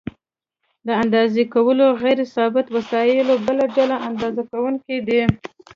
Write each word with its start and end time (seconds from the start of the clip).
د 0.87 0.89
اندازه 1.03 1.41
کولو 1.53 1.85
غیر 2.01 2.19
ثابت 2.35 2.65
وسایل 2.77 3.27
بله 3.45 3.65
ډله 3.75 3.97
اندازه 4.09 4.41
کوونکي 4.51 4.97
دي. 5.07 5.21